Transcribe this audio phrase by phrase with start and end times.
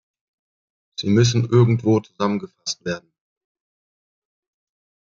[0.99, 3.13] Sie müssen irgendwo zusammengefasst werden.